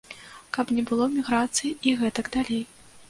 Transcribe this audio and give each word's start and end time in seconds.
Каб 0.57 0.71
не 0.77 0.85
было 0.91 1.07
міграцыі 1.17 1.71
і 1.91 1.95
гэтак 2.01 2.33
далей. 2.37 2.65